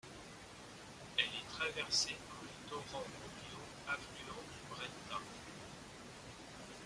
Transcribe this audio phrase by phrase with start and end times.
[1.15, 5.21] Elle est traversée par le torrent Moggio, affluent du Brenta.